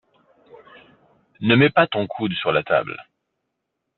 Ne 1.41 1.55
mets 1.55 1.69
pas 1.69 1.85
ton 1.85 2.07
coude 2.07 2.33
sur 2.33 2.51
la 2.51 2.63
table. 2.63 2.97